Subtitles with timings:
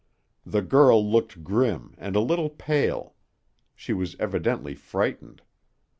[0.47, 3.13] The girl looked grim and a little pale.
[3.75, 5.43] She was evidently frightened.